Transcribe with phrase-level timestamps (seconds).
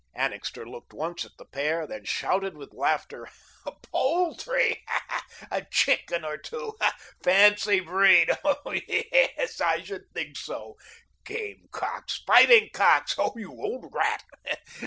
[0.15, 3.29] Annixter looked once at the pair, then shouted with laughter.
[3.83, 4.83] "'Poultry'
[5.51, 6.75] 'a chicken or two'
[7.21, 8.57] 'fancy breed' ho!
[8.87, 10.75] yes, I should think so.
[11.23, 12.23] Game cocks!
[12.25, 13.13] Fighting cocks!
[13.19, 14.23] Oh, you old rat!